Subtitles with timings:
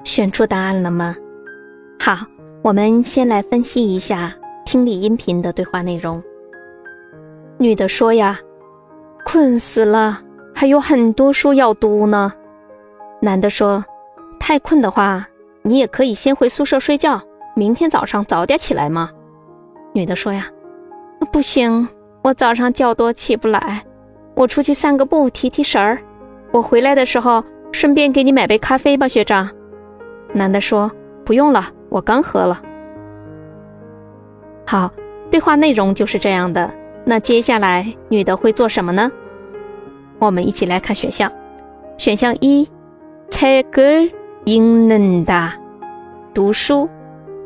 [0.03, 1.15] 选出答案了吗？
[1.99, 2.17] 好，
[2.61, 4.33] 我们先来分析一下
[4.65, 6.21] 听力音频的对话内容。
[7.57, 8.39] 女的说呀
[9.25, 10.21] ：“困死了，
[10.53, 12.33] 还有很多书要读呢。”
[13.21, 13.85] 男的说
[14.39, 15.25] ：“太困的话，
[15.61, 17.21] 你也可以先回宿舍睡觉，
[17.55, 19.09] 明天早上早点起来嘛。”
[19.93, 20.47] 女的说呀
[21.31, 21.87] ：“不行，
[22.21, 23.85] 我早上觉多起不来，
[24.35, 26.01] 我出去散个步提提神儿。
[26.51, 29.49] 我回来的时候顺便给你买杯咖啡吧，学长。”
[30.32, 32.62] 男的说：“不用了，我刚喝了。”
[34.66, 34.92] 好，
[35.30, 36.72] 对话内容就是这样的。
[37.04, 39.10] 那接下来女的会做什么呢？
[40.18, 41.32] 我们一起来看选项。
[41.96, 42.68] 选项一，
[43.30, 45.52] 책을읽는 다，
[46.34, 46.88] 读书。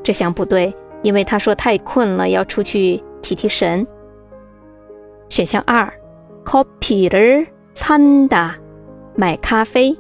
[0.03, 3.87] 这项不对，因为他说太困了，要出去提提神。
[5.29, 5.93] 选项二，
[6.45, 8.51] 커피를산 다，
[9.15, 9.97] 买咖啡。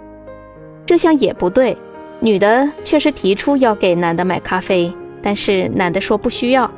[0.84, 1.78] 这项也不对。
[2.20, 6.70] 女的确实提出要给男的买咖啡，但是男的说不需要。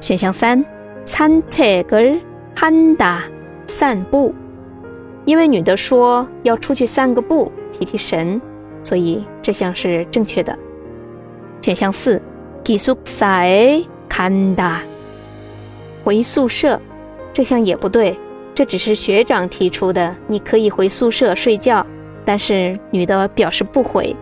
[0.00, 0.64] 选项三，
[1.06, 3.18] 산책을한 다，
[3.66, 4.34] 散步。
[5.24, 8.40] 因为女的说要出去散个步，提提神，
[8.82, 10.56] 所以这项是正确的。
[11.62, 12.20] 选项四，
[12.64, 14.80] 기숙사에간 다，
[16.04, 16.80] 回宿舍。
[17.32, 18.16] 这项也不对，
[18.54, 21.84] 这只是学长提出的，你可以回宿舍睡觉，
[22.24, 24.14] 但是女的表示不回。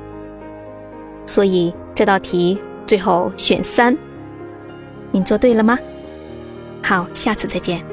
[1.29, 3.95] 所以这道题最后选三，
[5.11, 5.77] 您做对了吗？
[6.81, 7.88] 好，下次再见。